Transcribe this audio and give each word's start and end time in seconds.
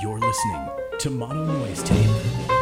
You're 0.00 0.18
listening 0.18 0.68
to 1.00 1.10
Mono 1.10 1.44
Noise 1.44 1.82
Tape. 1.82 2.57